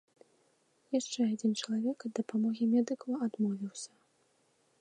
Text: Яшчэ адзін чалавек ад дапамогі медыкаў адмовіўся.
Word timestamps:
Яшчэ 0.99 1.19
адзін 1.33 1.51
чалавек 1.61 1.97
ад 2.09 2.17
дапамогі 2.21 2.63
медыкаў 2.75 3.11
адмовіўся. 3.27 3.91